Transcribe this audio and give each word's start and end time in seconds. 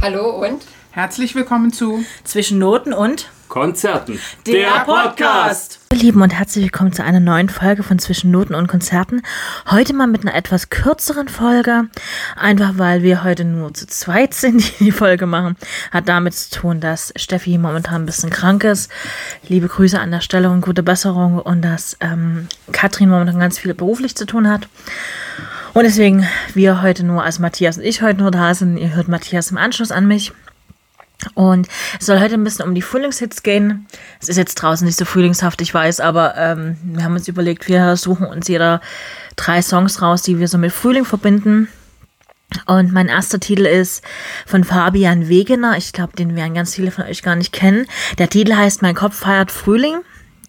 Hallo 0.00 0.30
und 0.30 0.64
Herzlich 0.90 1.34
willkommen 1.34 1.72
zu 1.72 2.04
Zwischen 2.24 2.58
Noten 2.58 2.92
und 2.92 3.30
Konzerten. 3.48 4.18
der 4.46 4.84
Podcast. 4.84 5.80
Ihr 5.92 5.98
Lieben 5.98 6.22
und 6.22 6.30
herzlich 6.30 6.64
willkommen 6.64 6.92
zu 6.92 7.04
einer 7.04 7.20
neuen 7.20 7.48
Folge 7.48 7.82
von 7.82 7.98
Zwischen 7.98 8.30
Noten 8.30 8.54
und 8.54 8.68
Konzerten. 8.68 9.22
Heute 9.70 9.92
mal 9.94 10.06
mit 10.06 10.22
einer 10.22 10.34
etwas 10.34 10.70
kürzeren 10.70 11.28
Folge. 11.28 11.88
Einfach 12.36 12.78
weil 12.78 13.02
wir 13.02 13.22
heute 13.22 13.44
nur 13.44 13.74
zu 13.74 13.86
zweit 13.86 14.34
sind, 14.34 14.80
die 14.80 14.84
die 14.84 14.92
Folge 14.92 15.26
machen. 15.26 15.56
Hat 15.90 16.08
damit 16.08 16.34
zu 16.34 16.50
tun, 16.50 16.80
dass 16.80 17.12
Steffi 17.16 17.58
momentan 17.58 18.02
ein 18.02 18.06
bisschen 18.06 18.30
krank 18.30 18.64
ist. 18.64 18.90
Liebe 19.46 19.68
Grüße 19.68 20.00
an 20.00 20.10
der 20.10 20.20
Stelle 20.20 20.50
und 20.50 20.62
gute 20.62 20.82
Besserung. 20.82 21.38
Und 21.38 21.62
dass 21.62 21.96
ähm, 22.00 22.48
Katrin 22.72 23.10
momentan 23.10 23.38
ganz 23.38 23.58
viel 23.58 23.74
beruflich 23.74 24.16
zu 24.16 24.26
tun 24.26 24.48
hat. 24.48 24.68
Und 25.78 25.84
deswegen 25.84 26.26
wir 26.54 26.82
heute 26.82 27.06
nur, 27.06 27.22
also 27.22 27.40
Matthias 27.40 27.76
und 27.76 27.84
ich 27.84 28.02
heute 28.02 28.18
nur 28.18 28.32
da 28.32 28.52
sind. 28.52 28.78
Ihr 28.78 28.96
hört 28.96 29.06
Matthias 29.06 29.52
im 29.52 29.58
Anschluss 29.58 29.92
an 29.92 30.08
mich. 30.08 30.32
Und 31.34 31.68
es 32.00 32.06
soll 32.06 32.18
heute 32.18 32.34
ein 32.34 32.42
bisschen 32.42 32.66
um 32.66 32.74
die 32.74 32.82
Frühlingshits 32.82 33.44
gehen. 33.44 33.86
Es 34.20 34.28
ist 34.28 34.38
jetzt 34.38 34.56
draußen 34.56 34.84
nicht 34.84 34.98
so 34.98 35.04
frühlingshaft, 35.04 35.60
ich 35.60 35.72
weiß, 35.72 36.00
aber 36.00 36.36
ähm, 36.36 36.78
wir 36.82 37.04
haben 37.04 37.14
uns 37.14 37.28
überlegt, 37.28 37.68
wir 37.68 37.94
suchen 37.94 38.26
uns 38.26 38.48
jeder 38.48 38.80
drei 39.36 39.62
Songs 39.62 40.02
raus, 40.02 40.22
die 40.22 40.40
wir 40.40 40.48
so 40.48 40.58
mit 40.58 40.72
Frühling 40.72 41.04
verbinden. 41.04 41.68
Und 42.66 42.92
mein 42.92 43.06
erster 43.06 43.38
Titel 43.38 43.64
ist 43.64 44.02
von 44.46 44.64
Fabian 44.64 45.28
Wegener. 45.28 45.76
Ich 45.76 45.92
glaube, 45.92 46.16
den 46.16 46.34
werden 46.34 46.54
ganz 46.54 46.74
viele 46.74 46.90
von 46.90 47.04
euch 47.04 47.22
gar 47.22 47.36
nicht 47.36 47.52
kennen. 47.52 47.86
Der 48.18 48.28
Titel 48.28 48.56
heißt 48.56 48.82
Mein 48.82 48.96
Kopf 48.96 49.14
feiert 49.14 49.52
Frühling. 49.52 50.00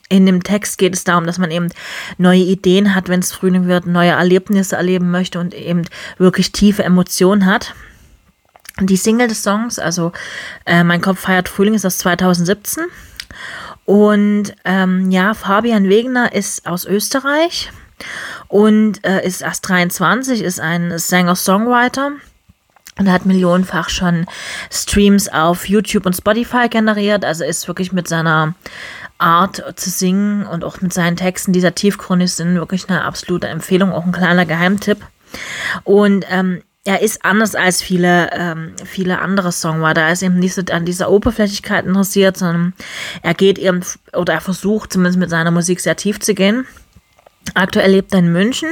In 0.09 0.26
dem 0.26 0.44
Text 0.44 0.80
geht 0.80 0.95
es 0.95 1.04
darum, 1.04 1.26
dass 1.27 1.38
man 1.38 1.52
eben 1.52 1.70
neue 2.17 2.41
Ideen 2.41 2.95
hat, 2.95 3.09
wenn 3.09 3.20
es 3.20 3.31
Frühling 3.31 3.67
wird, 3.67 3.86
neue 3.86 4.12
Erlebnisse 4.12 4.76
erleben 4.76 5.12
möchte 5.12 5.40
und 5.40 5.54
eben 5.54 5.84
wirklich 6.17 6.52
tiefe 6.52 6.84
Emotionen 6.84 7.45
hat. 7.45 7.76
Die 8.80 8.98
Single 8.98 9.27
des 9.27 9.44
Songs, 9.44 9.77
also 9.77 10.12
äh, 10.66 10.84
Mein 10.84 11.02
Kopf 11.02 11.20
feiert 11.20 11.48
Frühling, 11.48 11.76
ist 11.76 11.86
aus 11.86 12.00
2017. 12.00 12.86
Und 13.86 14.56
ähm, 14.66 15.11
ja, 15.11 15.33
Fabian 15.33 15.89
Wegener 15.89 16.33
ist 16.33 16.66
aus 16.66 16.86
Österreich 16.86 17.72
und 18.48 19.05
äh, 19.05 19.26
ist 19.26 19.42
erst 19.42 19.67
23, 19.67 20.42
ist 20.42 20.59
ein 20.59 20.98
Sänger-Songwriter 20.98 22.11
und 22.98 23.11
hat 23.11 23.26
millionenfach 23.26 23.89
schon 23.89 24.26
Streams 24.72 25.28
auf 25.30 25.67
YouTube 25.67 26.05
und 26.05 26.16
Spotify 26.16 26.67
generiert. 26.70 27.26
Also 27.26 27.44
ist 27.44 27.67
wirklich 27.67 27.92
mit 27.92 28.08
seiner 28.08 28.53
Art 29.20 29.62
zu 29.75 29.89
singen 29.89 30.45
und 30.45 30.64
auch 30.64 30.81
mit 30.81 30.94
seinen 30.94 31.17
Texten, 31.17 31.53
dieser 31.53 31.75
tiefgründig 31.75 32.34
sind, 32.34 32.56
wirklich 32.56 32.89
eine 32.89 33.03
absolute 33.03 33.48
Empfehlung, 33.48 33.92
auch 33.92 34.06
ein 34.06 34.11
kleiner 34.11 34.45
Geheimtipp. 34.45 35.06
Und 35.84 36.26
ähm, 36.30 36.64
er 36.86 37.02
ist 37.02 37.23
anders 37.23 37.56
als 37.56 37.81
viele, 37.81 38.31
ähm, 38.31 38.73
viele 38.86 39.20
andere 39.20 39.52
Songwriter. 39.52 40.02
Er 40.02 40.14
ist 40.14 40.23
eben 40.23 40.39
nicht 40.39 40.56
so 40.56 40.61
an 40.72 40.86
dieser 40.86 41.11
Oberflächlichkeit 41.11 41.86
interessiert, 41.86 42.38
sondern 42.38 42.73
er 43.22 43.34
geht 43.34 43.59
eben, 43.59 43.81
oder 44.14 44.34
er 44.34 44.42
versucht 44.42 44.94
zumindest 44.94 45.20
mit 45.20 45.30
seiner 45.30 45.52
Musik 45.52 45.81
sehr 45.81 45.98
tief 45.98 46.20
zu 46.20 46.33
gehen. 46.33 46.66
Aktuell 47.54 47.92
lebt 47.92 48.14
er 48.14 48.20
in 48.20 48.31
München 48.31 48.72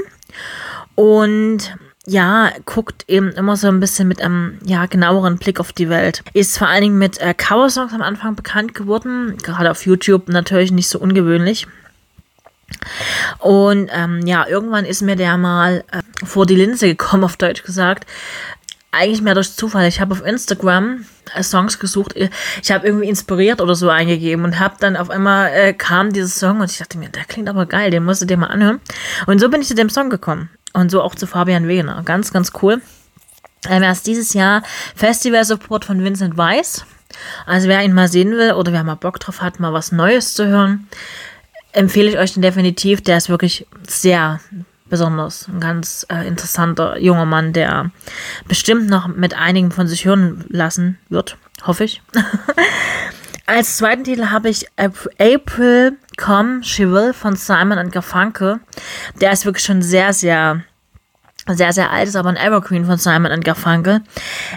und 0.95 1.75
ja, 2.09 2.53
guckt 2.63 3.03
eben 3.09 3.31
immer 3.31 3.57
so 3.57 3.67
ein 3.67 3.81
bisschen 3.81 4.07
mit 4.07 4.21
einem 4.21 4.59
ja, 4.63 4.85
genaueren 4.85 5.37
Blick 5.37 5.59
auf 5.59 5.73
die 5.73 5.89
Welt. 5.89 6.23
Ist 6.33 6.57
vor 6.57 6.67
allen 6.67 6.81
Dingen 6.81 6.97
mit 6.97 7.19
äh, 7.19 7.33
Coversongs 7.33 7.93
am 7.93 8.01
Anfang 8.01 8.35
bekannt 8.35 8.73
geworden, 8.73 9.37
gerade 9.43 9.69
auf 9.69 9.85
YouTube 9.85 10.29
natürlich 10.29 10.71
nicht 10.71 10.87
so 10.87 10.99
ungewöhnlich. 10.99 11.67
Und 13.39 13.89
ähm, 13.93 14.25
ja, 14.25 14.47
irgendwann 14.47 14.85
ist 14.85 15.01
mir 15.01 15.17
der 15.17 15.37
mal 15.37 15.83
äh, 15.91 16.01
vor 16.25 16.45
die 16.45 16.55
Linse 16.55 16.87
gekommen, 16.87 17.23
auf 17.25 17.35
Deutsch 17.35 17.63
gesagt. 17.63 18.07
Eigentlich 18.91 19.21
mehr 19.21 19.35
durch 19.35 19.53
Zufall. 19.53 19.85
Ich 19.89 19.99
habe 19.99 20.13
auf 20.13 20.25
Instagram 20.25 21.05
äh, 21.35 21.43
Songs 21.43 21.77
gesucht. 21.77 22.15
Ich 22.15 22.71
habe 22.71 22.87
irgendwie 22.87 23.09
inspiriert 23.09 23.59
oder 23.59 23.75
so 23.75 23.89
eingegeben 23.89 24.45
und 24.45 24.59
habe 24.59 24.75
dann 24.79 24.95
auf 24.95 25.09
einmal 25.09 25.51
äh, 25.51 25.73
kam 25.73 26.13
dieses 26.13 26.39
Song 26.39 26.61
und 26.61 26.71
ich 26.71 26.77
dachte 26.77 26.97
mir, 26.97 27.09
der 27.09 27.25
klingt 27.25 27.49
aber 27.49 27.65
geil, 27.65 27.91
den 27.91 28.05
musst 28.05 28.21
du 28.21 28.25
dir 28.25 28.37
mal 28.37 28.47
anhören. 28.47 28.79
Und 29.25 29.39
so 29.39 29.49
bin 29.49 29.59
ich 29.59 29.67
zu 29.67 29.75
dem 29.75 29.89
Song 29.89 30.09
gekommen. 30.09 30.49
Und 30.77 30.91
so 30.91 31.01
auch 31.01 31.15
zu 31.15 31.25
Fabian 31.25 31.67
Wegener. 31.67 32.03
Ganz, 32.05 32.31
ganz 32.31 32.51
cool. 32.61 32.83
Ähm, 33.67 33.81
erst 33.81 34.05
dieses 34.05 34.33
Jahr 34.33 34.61
Festival-Support 34.95 35.85
von 35.85 36.03
Vincent 36.03 36.37
Weiss. 36.37 36.85
Also 37.47 37.67
wer 37.67 37.83
ihn 37.83 37.93
mal 37.93 38.07
sehen 38.07 38.33
will 38.33 38.51
oder 38.51 38.71
wer 38.71 38.83
mal 38.83 38.93
Bock 38.93 39.19
drauf 39.19 39.41
hat, 39.41 39.59
mal 39.59 39.73
was 39.73 39.91
Neues 39.91 40.35
zu 40.35 40.45
hören, 40.45 40.87
empfehle 41.71 42.11
ich 42.11 42.19
euch 42.19 42.33
den 42.33 42.43
definitiv. 42.43 43.01
Der 43.01 43.17
ist 43.17 43.27
wirklich 43.27 43.65
sehr 43.87 44.39
besonders. 44.85 45.47
Ein 45.47 45.61
ganz 45.61 46.05
äh, 46.11 46.27
interessanter 46.27 46.99
junger 46.99 47.25
Mann, 47.25 47.53
der 47.53 47.89
bestimmt 48.47 48.87
noch 48.87 49.07
mit 49.07 49.33
einigen 49.33 49.71
von 49.71 49.87
sich 49.87 50.05
hören 50.05 50.45
lassen 50.47 50.99
wird. 51.09 51.37
Hoffe 51.63 51.85
ich. 51.85 52.03
Als 53.47 53.77
zweiten 53.77 54.03
Titel 54.03 54.27
habe 54.27 54.49
ich 54.49 54.67
April 54.77 55.97
Come 56.17 56.63
She 56.63 56.89
Will 56.91 57.13
von 57.13 57.35
Simon 57.35 57.91
Garfunkel. 57.91 58.59
Der 59.21 59.31
ist 59.31 59.45
wirklich 59.45 59.63
schon 59.63 59.81
sehr, 59.81 60.13
sehr 60.13 60.63
sehr, 61.49 61.71
sehr 61.71 61.91
alt, 61.91 62.09
ist 62.09 62.15
aber 62.17 62.29
ein 62.29 62.35
Evergreen 62.35 62.85
von 62.85 62.97
Simon 62.97 63.39
Garfunkel. 63.39 64.01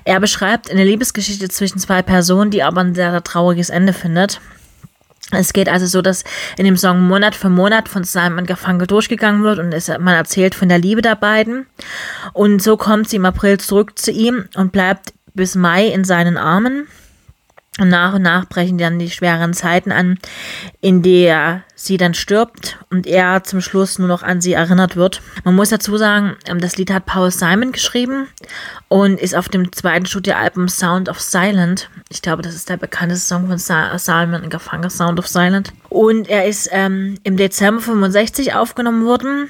Er 0.05 0.19
beschreibt 0.19 0.71
eine 0.71 0.85
Liebesgeschichte 0.85 1.49
zwischen 1.49 1.79
zwei 1.79 2.03
Personen, 2.03 2.51
die 2.51 2.65
aber 2.65 2.81
ein 2.81 2.97
sehr 2.97 3.23
trauriges 3.23 3.71
Ende 3.71 3.93
findet. 3.93 4.41
Es 5.33 5.53
geht 5.53 5.69
also 5.69 5.87
so, 5.87 6.03
dass 6.03 6.25
in 6.57 6.65
dem 6.65 6.77
Song 6.77 7.07
Monat 7.07 7.37
für 7.37 7.49
Monat 7.49 7.89
von 7.89 8.03
Simon 8.03 8.47
Garfunkel 8.47 8.89
durchgegangen 8.89 9.45
wird 9.45 9.61
und 9.61 9.73
es, 9.73 9.87
man 9.87 10.15
erzählt 10.15 10.57
von 10.57 10.69
der 10.69 10.79
Liebe 10.79 11.03
der 11.03 11.15
beiden. 11.15 11.67
Und 12.33 12.61
so 12.61 12.77
kommt 12.77 13.09
sie 13.09 13.17
im 13.17 13.25
April 13.25 13.59
zurück 13.59 13.97
zu 13.97 14.11
ihm 14.11 14.47
und 14.57 14.73
bleibt 14.73 15.13
bis 15.35 15.55
Mai 15.55 15.87
in 15.87 16.05
seinen 16.05 16.37
Armen. 16.37 16.89
Und 17.79 17.89
nach 17.89 18.15
und 18.15 18.23
nach 18.23 18.47
brechen 18.47 18.79
dann 18.79 18.99
die 18.99 19.11
schweren 19.11 19.55
Zeiten 19.55 19.93
an, 19.93 20.19
in 20.81 21.03
der 21.03 21.63
sie 21.77 21.97
dann 21.97 22.15
stirbt 22.15 22.79
und 22.91 23.07
er 23.07 23.45
zum 23.45 23.61
Schluss 23.61 23.99
nur 23.99 24.09
noch 24.09 24.25
an 24.25 24.41
sie 24.41 24.55
erinnert 24.55 24.97
wird. 24.97 25.23
Man 25.45 25.55
muss 25.55 25.71
dazu 25.71 25.97
sagen, 25.97 26.37
ähm, 26.47 26.61
das 26.61 26.77
Lied 26.77 26.91
hat 26.91 27.07
Paul 27.07 27.31
Simon 27.31 27.71
geschrieben 27.71 28.27
und 28.89 29.21
ist 29.21 29.37
auf 29.37 29.49
dem 29.49 29.71
zweiten 29.71 30.05
Studioalbum 30.05 30.69
Sound 30.69 31.09
of 31.09 31.21
Silent. 31.21 31.89
Ich 32.09 32.23
glaube, 32.23 32.43
das 32.43 32.57
ist 32.57 32.69
der 32.69 32.77
bekannteste 32.77 33.29
Song 33.29 33.47
von 33.47 33.59
Simon 33.59 34.51
Garfunkel, 34.51 34.91
Sound 34.91 35.21
of 35.21 35.29
Silent. 35.29 35.73
Und 35.89 36.29
er 36.29 36.47
ist 36.47 36.69
ähm, 36.73 37.19
im 37.23 37.37
Dezember 37.37 37.81
65 37.81 38.53
aufgenommen 38.53 39.07
worden 39.07 39.49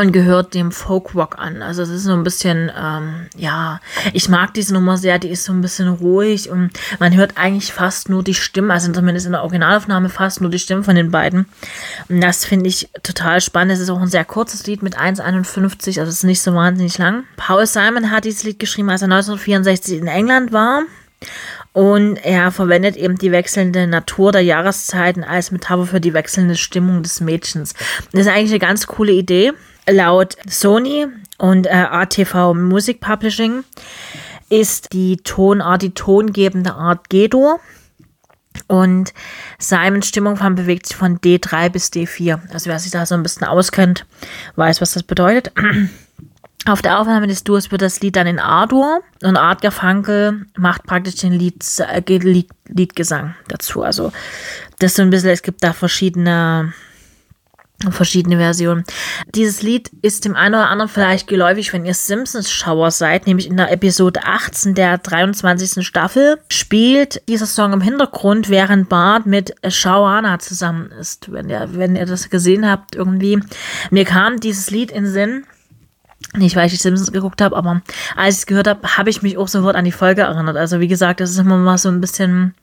und 0.00 0.12
gehört 0.12 0.54
dem 0.54 0.70
Folkrock 0.70 1.38
an. 1.38 1.60
Also 1.60 1.82
es 1.82 1.90
ist 1.90 2.04
so 2.04 2.12
ein 2.12 2.22
bisschen, 2.22 2.70
ähm, 2.76 3.26
ja, 3.36 3.80
ich 4.12 4.28
mag 4.28 4.54
diese 4.54 4.72
Nummer 4.72 4.96
sehr, 4.96 5.18
die 5.18 5.28
ist 5.28 5.44
so 5.44 5.52
ein 5.52 5.60
bisschen 5.60 5.88
ruhig 5.88 6.50
und 6.50 6.70
man 7.00 7.16
hört 7.16 7.36
eigentlich 7.36 7.72
fast 7.72 8.08
nur 8.08 8.22
die 8.22 8.34
Stimmen, 8.34 8.70
also 8.70 8.92
zumindest 8.92 9.26
in 9.26 9.32
der 9.32 9.42
Originalaufnahme 9.42 10.08
fast 10.08 10.40
nur 10.40 10.50
die 10.50 10.60
Stimmen 10.60 10.84
von 10.84 10.94
den 10.94 11.10
beiden. 11.10 11.46
Und 12.08 12.20
das 12.20 12.44
finde 12.44 12.68
ich 12.68 12.88
total 13.02 13.40
spannend. 13.40 13.72
Es 13.72 13.80
ist 13.80 13.90
auch 13.90 14.00
ein 14.00 14.06
sehr 14.08 14.24
kurzes 14.24 14.66
Lied 14.66 14.82
mit 14.82 14.96
1,51, 14.96 15.98
also 15.98 16.02
es 16.02 16.18
ist 16.18 16.24
nicht 16.24 16.42
so 16.42 16.54
wahnsinnig 16.54 16.96
lang. 16.98 17.24
Paul 17.36 17.66
Simon 17.66 18.10
hat 18.10 18.24
dieses 18.24 18.44
Lied 18.44 18.60
geschrieben, 18.60 18.90
als 18.90 19.02
er 19.02 19.06
1964 19.06 19.98
in 19.98 20.06
England 20.06 20.52
war. 20.52 20.82
Und 21.72 22.16
er 22.24 22.52
verwendet 22.52 22.96
eben 22.96 23.18
die 23.18 23.32
wechselnde 23.32 23.86
Natur 23.86 24.32
der 24.32 24.42
Jahreszeiten 24.42 25.24
als 25.24 25.50
Metapher 25.50 25.86
für 25.86 26.00
die 26.00 26.14
wechselnde 26.14 26.56
Stimmung 26.56 27.02
des 27.02 27.20
Mädchens. 27.20 27.74
Das 28.12 28.22
ist 28.22 28.28
eigentlich 28.28 28.50
eine 28.50 28.60
ganz 28.60 28.86
coole 28.86 29.12
Idee 29.12 29.52
laut 29.88 30.36
Sony 30.48 31.06
und 31.38 31.66
äh, 31.66 31.70
ATV 31.70 32.54
Music 32.54 33.00
Publishing 33.00 33.64
ist 34.50 34.92
die 34.92 35.18
Tonart, 35.18 35.82
die 35.82 35.94
tongebende 35.94 36.74
Art 36.74 37.08
G-Dur. 37.08 37.60
Und 38.66 39.14
Simons 39.58 40.08
Stimmungsfarben 40.08 40.56
bewegt 40.56 40.86
sich 40.86 40.96
von 40.96 41.18
D3 41.18 41.70
bis 41.70 41.92
D4. 41.92 42.40
Also 42.52 42.68
wer 42.68 42.78
sich 42.78 42.90
da 42.90 43.06
so 43.06 43.14
ein 43.14 43.22
bisschen 43.22 43.46
auskennt, 43.46 44.04
weiß, 44.56 44.80
was 44.80 44.92
das 44.92 45.02
bedeutet. 45.04 45.52
Auf 46.66 46.82
der 46.82 46.98
Aufnahme 46.98 47.28
des 47.28 47.44
Duos 47.44 47.70
wird 47.70 47.82
das 47.82 48.00
Lied 48.00 48.16
dann 48.16 48.26
in 48.26 48.40
A-Dur 48.40 49.00
und 49.22 49.36
Art 49.36 49.62
Garfunkel 49.62 50.46
macht 50.56 50.84
praktisch 50.84 51.14
den 51.14 51.32
Lied, 51.32 51.64
äh, 51.78 52.02
Lied, 52.18 52.50
Liedgesang 52.66 53.34
dazu. 53.46 53.82
Also 53.82 54.12
das 54.78 54.96
so 54.96 55.02
ein 55.02 55.10
bisschen, 55.10 55.30
es 55.30 55.42
gibt 55.42 55.62
da 55.62 55.72
verschiedene 55.72 56.74
verschiedene 57.90 58.38
Versionen. 58.38 58.84
Dieses 59.34 59.62
Lied 59.62 59.90
ist 60.02 60.24
dem 60.24 60.34
einen 60.34 60.56
oder 60.56 60.68
anderen 60.68 60.90
vielleicht 60.90 61.28
geläufig, 61.28 61.72
wenn 61.72 61.84
ihr 61.84 61.94
Simpsons-Schauer 61.94 62.90
seid, 62.90 63.26
nämlich 63.26 63.46
in 63.46 63.56
der 63.56 63.70
Episode 63.70 64.24
18 64.24 64.74
der 64.74 64.98
23. 64.98 65.86
Staffel 65.86 66.38
spielt 66.48 67.22
dieser 67.28 67.46
Song 67.46 67.72
im 67.72 67.80
Hintergrund, 67.80 68.48
während 68.48 68.88
Bart 68.88 69.26
mit 69.26 69.54
Shawana 69.66 70.40
zusammen 70.40 70.90
ist. 70.90 71.30
Wenn 71.32 71.48
ihr, 71.48 71.68
wenn 71.72 71.94
ihr 71.94 72.06
das 72.06 72.30
gesehen 72.30 72.68
habt, 72.68 72.96
irgendwie. 72.96 73.40
Mir 73.90 74.04
kam 74.04 74.40
dieses 74.40 74.70
Lied 74.70 74.90
in 74.90 75.06
Sinn. 75.06 75.44
Nicht, 76.34 76.56
weil 76.56 76.66
ich 76.66 76.72
die 76.72 76.78
Simpsons 76.78 77.12
geguckt 77.12 77.40
habe, 77.40 77.56
aber 77.56 77.80
als 78.16 78.34
ich 78.34 78.40
es 78.40 78.46
gehört 78.46 78.66
habe, 78.66 78.96
habe 78.96 79.08
ich 79.08 79.22
mich 79.22 79.38
auch 79.38 79.46
sofort 79.46 79.76
an 79.76 79.84
die 79.84 79.92
Folge 79.92 80.22
erinnert. 80.22 80.56
Also 80.56 80.80
wie 80.80 80.88
gesagt, 80.88 81.20
das 81.20 81.30
ist 81.30 81.38
immer 81.38 81.56
mal 81.56 81.78
so 81.78 81.88
ein 81.88 82.00
bisschen, 82.00 82.54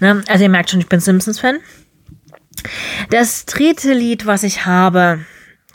ne? 0.00 0.24
also 0.28 0.42
ihr 0.42 0.48
merkt 0.48 0.70
schon, 0.70 0.80
ich 0.80 0.88
bin 0.88 0.98
Simpsons-Fan. 0.98 1.58
Das 3.10 3.46
dritte 3.46 3.92
Lied, 3.92 4.26
was 4.26 4.42
ich 4.42 4.66
habe, 4.66 5.20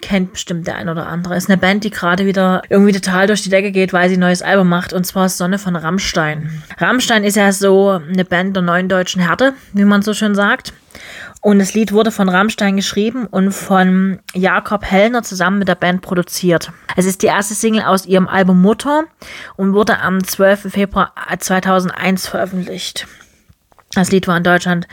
kennt 0.02 0.34
bestimmt 0.34 0.68
der 0.68 0.76
ein 0.76 0.90
oder 0.90 1.08
andere. 1.08 1.36
Ist 1.36 1.50
eine 1.50 1.58
Band, 1.58 1.84
die 1.84 1.92
gerade 1.92 2.26
wieder 2.26 2.64
irgendwie 2.70 2.92
total 2.92 3.28
durch 3.28 3.44
die 3.44 3.50
Decke 3.50 3.72
geht, 3.72 3.94
weil 3.94 4.10
sie 4.10 4.18
ein 4.18 4.22
neues 4.22 4.42
Album 4.42 4.68
macht 4.68 4.94
und 4.94 5.06
zwar 5.06 5.30
Sonne 5.30 5.60
von 5.60 5.76
Rammstein. 5.76 6.64
Rammstein 6.78 7.24
ist 7.24 7.36
ja 7.36 7.52
so 7.52 7.90
eine 7.90 8.26
Band 8.26 8.56
der 8.56 8.64
neuen 8.64 8.90
deutschen 8.90 9.22
Härte, 9.22 9.54
wie 9.74 9.86
man 9.86 10.02
so 10.02 10.14
schön 10.14 10.36
sagt. 10.36 10.74
Und 11.42 11.58
das 11.58 11.74
Lied 11.74 11.92
wurde 11.92 12.12
von 12.12 12.30
Rammstein 12.30 12.76
geschrieben 12.76 13.26
und 13.26 13.52
von 13.52 14.20
Jakob 14.34 14.84
Hellner 14.84 15.24
zusammen 15.24 15.60
mit 15.60 15.68
der 15.68 15.76
Band 15.76 16.02
produziert. 16.02 16.72
Es 16.96 17.06
ist 17.06 17.24
die 17.24 17.28
erste 17.28 17.56
Single 17.56 17.84
aus 17.84 18.06
ihrem 18.06 18.28
Album 18.28 18.62
Mutter 18.62 19.06
und 19.56 19.74
wurde 19.74 20.00
am 20.00 20.24
12. 20.24 20.72
Februar 20.72 21.14
2001 21.40 22.28
veröffentlicht. 22.28 23.08
Das 23.94 24.12
Lied 24.12 24.28
war 24.28 24.38
in 24.38 24.44
Deutschland, 24.44 24.88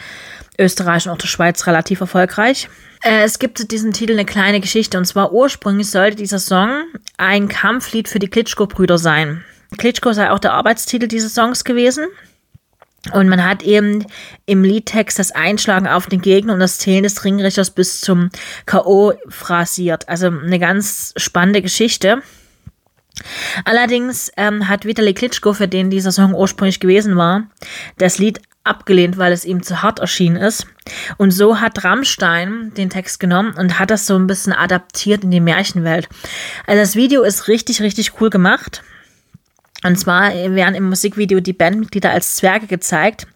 Österreich 0.59 1.07
und 1.07 1.13
auch 1.13 1.19
der 1.19 1.29
Schweiz 1.29 1.67
relativ 1.67 2.01
erfolgreich. 2.01 2.69
Äh, 3.03 3.23
es 3.23 3.39
gibt 3.39 3.59
zu 3.59 3.67
diesem 3.67 3.93
Titel 3.93 4.13
eine 4.13 4.25
kleine 4.25 4.61
Geschichte 4.61 4.99
und 4.99 5.05
zwar 5.05 5.33
ursprünglich 5.33 5.91
sollte 5.91 6.17
dieser 6.17 6.39
Song 6.39 6.85
ein 7.17 7.49
Kampflied 7.49 8.09
für 8.09 8.19
die 8.19 8.29
Klitschko-Brüder 8.29 8.99
sein. 8.99 9.45
Klitschko 9.77 10.13
sei 10.13 10.31
auch 10.31 10.39
der 10.39 10.55
Arbeitstitel 10.55 11.09
dieses 11.09 11.35
Songs 11.35 11.65
gewesen. 11.65 12.07
Und 13.13 13.29
man 13.29 13.45
hat 13.45 13.63
eben 13.63 14.05
im 14.45 14.65
Liedtext 14.65 15.19
das 15.19 15.31
Einschlagen 15.31 15.87
auf 15.87 16.07
den 16.07 16.21
Gegner 16.21 16.55
und 16.55 16.61
das 16.61 16.79
Zählen 16.79 17.05
des 17.05 17.25
Ringrichters 17.25 17.71
bis 17.71 18.01
zum 18.01 18.31
K.O. 18.67 19.13
phrasiert. 19.29 20.09
Also 20.09 20.27
eine 20.27 20.59
ganz 20.59 21.15
spannende 21.17 21.63
Geschichte. 21.63 22.23
Allerdings 23.65 24.33
ähm, 24.37 24.69
hat 24.69 24.85
Vitali 24.85 25.15
Klitschko, 25.15 25.53
für 25.53 25.69
den 25.69 25.91
dieser 25.91 26.13
Song 26.13 26.35
ursprünglich 26.35 26.81
gewesen 26.81 27.17
war, 27.17 27.49
das 27.99 28.19
Lied 28.19 28.41
abgelehnt, 28.69 29.19
weil 29.19 29.33
es 29.33 29.45
ihm 29.45 29.63
zu 29.63 29.83
hart 29.83 29.99
erschienen 29.99 30.37
ist. 30.37 30.67
Und 31.17 31.31
so 31.31 31.61
hat 31.61 31.85
Rammstein 31.85 32.73
den 32.77 32.91
Text 32.91 33.21
genommen 33.21 33.55
und 33.57 33.79
hat 33.79 33.91
das 33.91 34.07
so 34.07 34.17
ein 34.17 34.27
bisschen 34.27 34.53
adaptiert 34.53 35.25
in 35.25 35.31
die 35.31 35.41
Märchenwelt. 35.41 36.09
Also 36.67 36.81
das 36.81 36.97
Video 36.97 37.23
ist 37.23 37.49
richtig, 37.49 37.83
richtig 37.83 38.21
cool 38.21 38.31
gemacht. 38.31 38.83
Und 39.85 39.97
zwar 39.97 40.35
werden 40.35 40.75
im 40.75 40.89
Musikvideo 40.89 41.41
die 41.41 41.53
Bandmitglieder 41.53 42.11
als 42.11 42.37
Zwerge 42.37 42.67
gezeigt, 42.67 43.29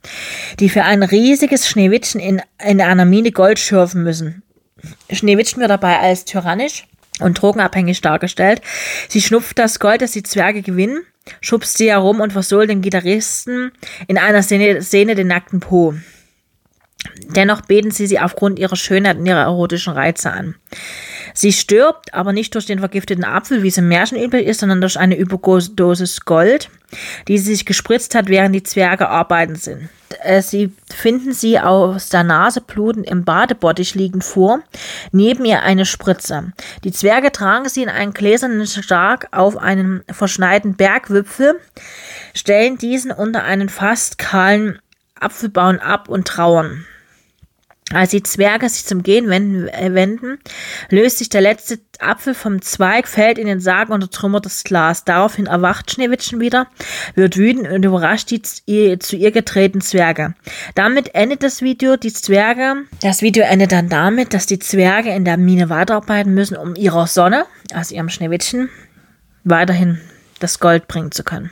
die 0.59 0.69
für 0.69 0.83
ein 0.83 1.03
riesiges 1.03 1.69
Schneewittchen 1.69 2.21
in, 2.21 2.43
in 2.65 2.81
einer 2.81 3.05
Mine 3.05 3.31
Gold 3.31 3.61
schürfen 3.61 4.03
müssen. 4.03 4.43
Schneewittchen 5.11 5.61
wird 5.61 5.71
dabei 5.71 6.01
als 6.01 6.25
tyrannisch 6.25 6.87
und 7.21 7.41
drogenabhängig 7.41 8.01
dargestellt. 8.01 8.61
Sie 9.09 9.23
schnupft 9.23 9.59
das 9.59 9.79
Gold, 9.79 10.03
das 10.03 10.13
die 10.13 10.25
Zwerge 10.25 10.63
gewinnen, 10.63 11.03
schubst 11.41 11.79
sie 11.79 11.91
herum 11.91 12.21
und 12.21 12.33
versohlt 12.33 12.71
dem 12.71 12.83
Gitarristen 12.83 13.73
in 14.09 14.19
einer 14.19 14.43
Szene, 14.43 14.83
Szene 14.83 15.15
den 15.15 15.29
nackten 15.29 15.61
Po. 15.61 15.95
Dennoch 17.35 17.63
beten 17.63 17.91
sie 17.91 18.07
sie 18.07 18.21
aufgrund 18.21 18.59
ihrer 18.59 18.77
Schönheit 18.77 19.19
und 19.19 19.27
ihrer 19.27 19.43
erotischen 19.43 19.93
Reize 19.93 20.31
an. 20.31 20.55
Sie 21.35 21.53
stirbt, 21.53 22.15
aber 22.15 22.33
nicht 22.33 22.55
durch 22.55 22.67
den 22.67 22.79
vergifteten 22.79 23.25
Apfel, 23.25 23.63
wie 23.63 23.69
es 23.69 23.79
im 23.79 23.89
Märchen 23.89 24.23
üblich 24.23 24.47
ist, 24.47 24.61
sondern 24.61 24.81
durch 24.81 24.99
eine 24.99 25.17
Überdosis 25.17 26.25
Gold, 26.25 26.71
die 27.29 27.39
sie 27.39 27.53
sich 27.53 27.67
gespritzt 27.67 28.15
hat, 28.15 28.29
während 28.29 28.55
die 28.55 28.63
Zwerge 28.63 29.09
arbeiten 29.09 29.57
sind. 29.57 29.89
Äh, 30.21 30.43
sie 30.43 30.73
finden 30.93 31.33
sie 31.33 31.59
aus 31.59 32.09
der 32.09 32.23
Nase 32.23 32.61
blutend 32.61 33.07
im 33.07 33.25
Badebottich 33.25 33.95
liegend 33.95 34.25
vor, 34.25 34.61
neben 35.11 35.45
ihr 35.45 35.63
eine 35.63 35.85
Spritze. 35.85 36.53
Die 36.85 36.93
Zwerge 36.93 37.33
tragen 37.33 37.69
sie 37.69 37.83
in 37.83 37.89
einen 37.89 38.13
gläsernen 38.13 38.67
Stark 38.67 39.29
auf 39.33 39.57
einen 39.57 40.03
verschneiten 40.11 40.75
Bergwipfel, 40.75 41.61
stellen 42.35 42.79
diesen 42.79 43.11
unter 43.11 43.45
einen 43.45 43.69
fast 43.69 44.19
kahlen 44.19 44.79
Apfelbaum 45.19 45.79
ab 45.79 46.09
und 46.09 46.27
trauern. 46.27 46.85
Als 47.93 48.11
die 48.11 48.23
Zwerge 48.23 48.69
sich 48.69 48.87
zum 48.87 49.03
Gehen 49.03 49.29
wenden, 49.29 49.69
äh, 49.69 49.93
wenden, 49.93 50.39
löst 50.89 51.19
sich 51.19 51.29
der 51.29 51.41
letzte 51.41 51.79
Apfel 51.99 52.33
vom 52.35 52.63
Zweig, 52.63 53.07
fällt 53.07 53.39
in 53.39 53.47
den 53.47 53.61
Sarg 53.61 53.91
und 53.91 54.01
zertrümmert 54.01 54.47
das 54.47 54.65
Glas. 54.65 55.05
Daraufhin 55.05 55.47
erwacht 55.47 55.91
Schneewittchen 55.91 56.41
wieder, 56.41 56.69
wird 57.15 57.37
wütend 57.37 57.69
und 57.69 57.85
überrascht 57.85 58.31
die 58.31 58.41
zu 58.41 59.17
ihr 59.17 59.31
getretenen 59.31 59.83
Zwerge. 59.83 60.35
Damit 60.75 61.15
endet 61.15 61.43
das 61.43 61.61
Video. 61.61 61.97
Die 61.97 62.13
Zwerge, 62.13 62.85
das 63.03 63.21
Video 63.21 63.45
endet 63.45 63.73
dann 63.73 63.89
damit, 63.89 64.33
dass 64.33 64.47
die 64.47 64.59
Zwerge 64.59 65.11
in 65.11 65.25
der 65.25 65.37
Mine 65.37 65.69
weiterarbeiten 65.69 66.33
müssen, 66.33 66.57
um 66.57 66.75
ihrer 66.75 67.07
Sonne, 67.07 67.45
also 67.75 67.95
ihrem 67.95 68.09
Schneewittchen, 68.09 68.71
weiterhin 69.45 70.01
das 70.39 70.61
Gold 70.61 70.89
bringen 70.89 71.13
zu 71.13 71.25
können. 71.25 71.51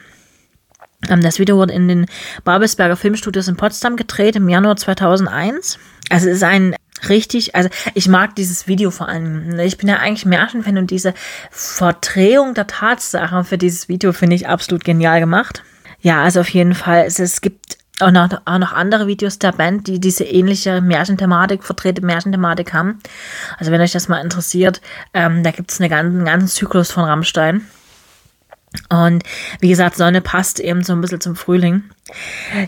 Ähm, 1.08 1.22
das 1.22 1.38
Video 1.38 1.56
wurde 1.56 1.74
in 1.74 1.88
den 1.88 2.06
Babelsberger 2.44 2.96
Filmstudios 2.96 3.48
in 3.48 3.56
Potsdam 3.56 3.96
gedreht 3.96 4.36
im 4.36 4.48
Januar 4.48 4.76
2001. 4.76 5.78
Also 6.10 6.28
es 6.28 6.36
ist 6.36 6.42
ein 6.42 6.76
richtig, 7.08 7.54
also 7.54 7.70
ich 7.94 8.08
mag 8.08 8.34
dieses 8.34 8.66
Video 8.66 8.90
vor 8.90 9.08
allem. 9.08 9.58
Ich 9.60 9.78
bin 9.78 9.88
ja 9.88 9.96
eigentlich 9.96 10.26
Märchenfan 10.26 10.76
und 10.76 10.90
diese 10.90 11.14
Verdrehung 11.50 12.52
der 12.52 12.66
Tatsachen 12.66 13.44
für 13.44 13.56
dieses 13.56 13.88
Video 13.88 14.12
finde 14.12 14.36
ich 14.36 14.48
absolut 14.48 14.84
genial 14.84 15.20
gemacht. 15.20 15.62
Ja, 16.00 16.22
also 16.22 16.40
auf 16.40 16.48
jeden 16.48 16.74
Fall, 16.74 17.04
es, 17.06 17.18
es 17.18 17.40
gibt 17.40 17.78
auch 18.00 18.10
noch, 18.10 18.28
auch 18.44 18.58
noch 18.58 18.72
andere 18.72 19.06
Videos 19.06 19.38
der 19.38 19.52
Band, 19.52 19.86
die 19.86 20.00
diese 20.00 20.24
ähnliche 20.24 20.80
Märchenthematik, 20.80 21.62
verdrehte 21.62 22.04
Märchenthematik 22.04 22.72
haben. 22.72 22.98
Also 23.58 23.70
wenn 23.70 23.80
euch 23.80 23.92
das 23.92 24.08
mal 24.08 24.20
interessiert, 24.20 24.80
ähm, 25.14 25.42
da 25.42 25.50
gibt 25.50 25.70
es 25.70 25.80
eine 25.80 25.88
ganzen, 25.88 26.16
einen 26.16 26.26
ganzen 26.26 26.48
Zyklus 26.48 26.90
von 26.90 27.04
Rammstein. 27.04 27.66
Und 28.90 29.22
wie 29.60 29.68
gesagt, 29.68 29.96
Sonne 29.96 30.20
passt 30.20 30.60
eben 30.60 30.82
so 30.82 30.92
ein 30.92 31.00
bisschen 31.00 31.20
zum 31.20 31.36
Frühling. 31.36 31.84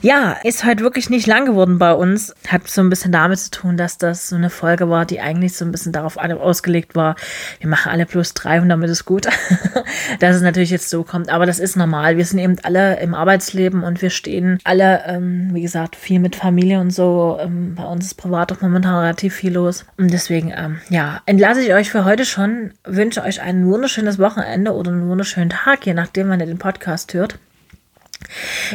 Ja, 0.03 0.37
ist 0.45 0.65
heute 0.65 0.85
wirklich 0.85 1.11
nicht 1.11 1.27
lang 1.27 1.47
geworden 1.47 1.79
bei 1.79 1.93
uns. 1.93 2.35
Hat 2.49 2.69
so 2.69 2.81
ein 2.81 2.91
bisschen 2.91 3.13
damit 3.13 3.41
zu 3.41 3.51
tun, 3.51 3.77
dass 3.77 3.99
das 3.99 4.29
so 4.29 4.37
eine 4.37 4.51
Folge 4.51 4.89
war, 4.89 5.05
die 5.05 5.21
eigentlich 5.21 5.57
so 5.57 5.65
ein 5.65 5.73
bisschen 5.73 5.93
darauf 5.93 6.17
ausgelegt 6.17 6.95
war, 6.95 7.17
wir 7.59 7.69
machen 7.69 7.91
alle 7.91 8.07
plus 8.07 8.35
drei 8.35 8.61
und 8.61 8.69
damit 8.69 8.89
ist 8.89 9.05
gut. 9.05 9.27
dass 10.21 10.37
es 10.37 10.43
natürlich 10.43 10.71
jetzt 10.71 10.91
so 10.91 11.05
kommt. 11.05 11.31
Aber 11.31 11.47
das 11.47 11.59
ist 11.59 11.77
normal. 11.77 12.17
Wir 12.17 12.25
sind 12.25 12.39
eben 12.39 12.57
alle 12.63 13.01
im 13.01 13.15
Arbeitsleben 13.15 13.83
und 13.83 14.03
wir 14.03 14.11
stehen 14.11 14.59
alle, 14.65 15.03
ähm, 15.07 15.51
wie 15.53 15.63
gesagt, 15.63 15.97
viel 15.97 16.21
mit 16.21 16.37
Familie 16.37 16.81
und 16.81 16.91
so. 16.91 17.39
Ähm, 17.41 17.75
bei 17.75 17.85
uns 17.85 18.07
ist 18.07 18.15
privat 18.15 18.53
auch 18.53 18.61
momentan 18.61 19.01
relativ 19.01 19.35
viel 19.35 19.55
los. 19.55 19.85
Und 19.97 20.13
deswegen, 20.13 20.53
ähm, 20.57 20.81
ja, 20.89 21.21
entlasse 21.27 21.63
ich 21.63 21.73
euch 21.73 21.91
für 21.91 22.05
heute 22.05 22.25
schon. 22.25 22.73
Wünsche 22.85 23.23
euch 23.23 23.43
ein 23.43 23.67
wunderschönes 23.67 24.19
Wochenende 24.19 24.73
oder 24.73 24.91
einen 24.91 25.09
wunderschönen 25.09 25.51
Tag, 25.51 25.87
je 25.87 25.95
nachdem, 25.95 26.12
wann 26.17 26.41
ihr 26.41 26.47
den 26.47 26.59
Podcast 26.59 27.15
hört. 27.15 27.39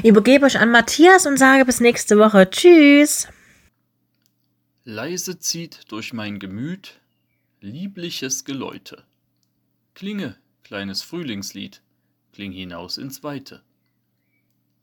Übergebe 0.04 0.46
euch 0.46 0.60
an 0.60 0.72
Matthias 0.72 1.26
und 1.26 1.38
sage 1.38 1.66
bis 1.66 1.80
nächste 1.80 2.18
Woche. 2.18 2.50
Tschüss. 2.50 3.28
Leise 4.84 5.40
zieht 5.40 5.92
durch 5.92 6.14
mein 6.14 6.40
Gemüt 6.40 7.00
liebliches 7.62 8.46
Geläute. 8.46 9.04
Klinge, 9.96 10.38
kleines 10.64 11.02
Frühlingslied, 11.02 11.82
kling 12.34 12.52
hinaus 12.52 12.98
ins 12.98 13.24
Weite. 13.24 13.64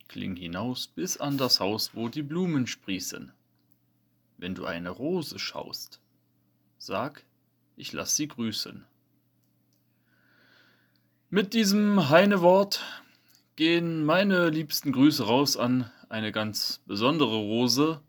Kling 0.09 0.37
hinaus 0.37 0.89
bis 0.89 1.17
an 1.17 1.39
das 1.39 1.61
Haus, 1.61 1.91
wo 1.95 2.09
die 2.09 2.23
Blumen 2.23 2.67
sprießen. 2.67 3.33
Wenn 4.37 4.55
du 4.55 4.67
eine 4.67 4.90
Rose 4.90 5.38
schaust, 5.38 6.00
sag, 6.78 7.25
ich 7.76 7.93
lass 7.93 8.17
sie 8.17 8.28
grüßen. 8.28 8.85
Mit 11.35 11.53
diesem 11.53 12.11
Heinewort 12.11 12.81
gehen 13.57 14.05
meine 14.05 14.50
liebsten 14.50 14.93
Grüße 14.93 15.25
raus 15.25 15.57
an 15.57 15.91
eine 16.09 16.31
ganz 16.31 16.81
besondere 16.87 17.35
Rose, 17.35 18.00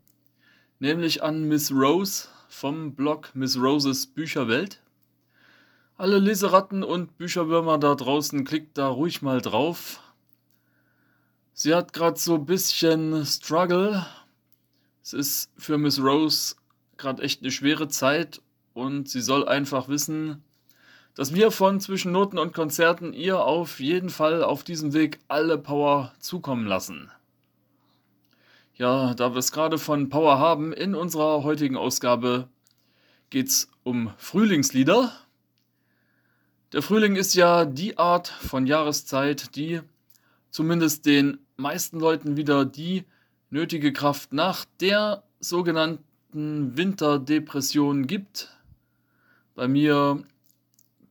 nämlich 0.78 1.24
an 1.24 1.48
Miss 1.48 1.72
Rose 1.72 2.28
vom 2.48 2.94
Blog 2.94 3.34
Miss 3.34 3.58
Roses 3.58 4.06
Bücherwelt. 4.06 4.80
Alle 5.96 6.20
Leseratten 6.20 6.84
und 6.84 7.18
Bücherwürmer 7.18 7.78
da 7.78 7.96
draußen, 7.96 8.44
klickt 8.44 8.78
da 8.78 8.86
ruhig 8.86 9.22
mal 9.22 9.40
drauf. 9.40 10.00
Sie 11.52 11.74
hat 11.74 11.92
gerade 11.92 12.20
so 12.20 12.36
ein 12.36 12.46
bisschen 12.46 13.26
Struggle. 13.26 14.06
Es 15.02 15.12
ist 15.12 15.50
für 15.56 15.78
Miss 15.78 16.00
Rose 16.00 16.54
gerade 16.96 17.24
echt 17.24 17.42
eine 17.42 17.50
schwere 17.50 17.88
Zeit 17.88 18.40
und 18.72 19.08
sie 19.08 19.20
soll 19.20 19.48
einfach 19.48 19.88
wissen, 19.88 20.44
dass 21.16 21.34
wir 21.34 21.50
von 21.50 21.80
zwischen 21.80 22.12
Noten 22.12 22.38
und 22.38 22.52
Konzerten 22.52 23.14
ihr 23.14 23.40
auf 23.40 23.80
jeden 23.80 24.10
Fall 24.10 24.44
auf 24.44 24.62
diesem 24.62 24.92
Weg 24.92 25.18
alle 25.28 25.56
Power 25.56 26.12
zukommen 26.20 26.66
lassen. 26.66 27.10
Ja, 28.74 29.14
da 29.14 29.32
wir 29.32 29.38
es 29.38 29.50
gerade 29.50 29.78
von 29.78 30.10
Power 30.10 30.38
haben, 30.38 30.74
in 30.74 30.94
unserer 30.94 31.42
heutigen 31.42 31.78
Ausgabe 31.78 32.48
geht 33.30 33.48
es 33.48 33.70
um 33.82 34.12
Frühlingslieder. 34.18 35.10
Der 36.72 36.82
Frühling 36.82 37.16
ist 37.16 37.34
ja 37.34 37.64
die 37.64 37.96
Art 37.96 38.28
von 38.28 38.66
Jahreszeit, 38.66 39.56
die 39.56 39.80
zumindest 40.50 41.06
den 41.06 41.38
meisten 41.56 41.98
Leuten 41.98 42.36
wieder 42.36 42.66
die 42.66 43.04
nötige 43.48 43.94
Kraft 43.94 44.34
nach 44.34 44.66
der 44.80 45.22
sogenannten 45.40 46.76
Winterdepression 46.76 48.06
gibt. 48.06 48.54
Bei 49.54 49.66
mir 49.66 50.22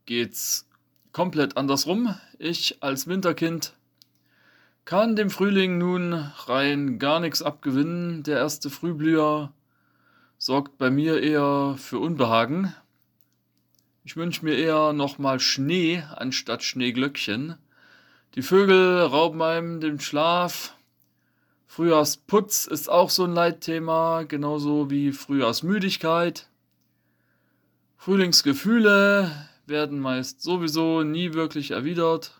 geht's 0.05 0.67
komplett 1.11 1.57
andersrum. 1.57 2.15
Ich 2.37 2.81
als 2.81 3.07
Winterkind 3.07 3.73
kann 4.85 5.15
dem 5.15 5.29
Frühling 5.29 5.77
nun 5.77 6.13
rein 6.13 6.99
gar 6.99 7.19
nichts 7.19 7.41
abgewinnen. 7.41 8.23
Der 8.23 8.37
erste 8.37 8.69
Frühblüher 8.69 9.51
sorgt 10.37 10.77
bei 10.77 10.91
mir 10.91 11.21
eher 11.23 11.75
für 11.77 11.99
Unbehagen. 11.99 12.75
Ich 14.03 14.15
wünsche 14.15 14.45
mir 14.45 14.55
eher 14.55 14.93
nochmal 14.93 15.39
Schnee 15.39 16.03
anstatt 16.15 16.63
Schneeglöckchen. 16.63 17.55
Die 18.35 18.43
Vögel 18.43 19.01
rauben 19.01 19.41
einem 19.41 19.79
den 19.79 19.99
Schlaf. 19.99 20.75
Frühjahrsputz 21.65 22.67
ist 22.67 22.89
auch 22.89 23.09
so 23.09 23.23
ein 23.23 23.33
Leitthema, 23.33 24.23
genauso 24.23 24.91
wie 24.91 25.11
Frühjahrsmüdigkeit. 25.11 26.47
Frühlingsgefühle 27.97 29.31
werden 29.67 29.99
meist 29.99 30.41
sowieso 30.41 31.03
nie 31.03 31.33
wirklich 31.33 31.71
erwidert. 31.71 32.39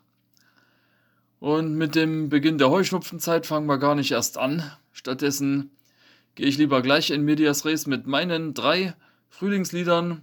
Und 1.40 1.76
mit 1.76 1.96
dem 1.96 2.30
Beginn 2.30 2.58
der 2.58 2.70
Heuschnupfenzeit 2.70 3.46
fangen 3.46 3.68
wir 3.68 3.78
gar 3.78 3.96
nicht 3.96 4.12
erst 4.12 4.38
an. 4.38 4.64
Stattdessen 4.92 5.72
gehe 6.36 6.48
ich 6.48 6.58
lieber 6.58 6.82
gleich 6.82 7.12
in 7.12 7.24
Medias 7.24 7.66
Res 7.66 7.88
mit 7.88 8.08
meinen 8.08 8.54
drei 8.54 8.96
Frühlingsliedern, 9.30 10.22